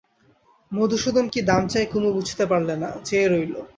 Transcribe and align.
মধুসূদন 0.71 1.25
কী 1.33 1.39
দাম 1.41 1.63
চায় 1.67 1.87
কুমু 1.91 2.09
বুঝতে 2.13 2.43
পারলে 2.45 2.75
না, 2.75 2.89
চেয়ে 3.05 3.27
রইল। 3.27 3.53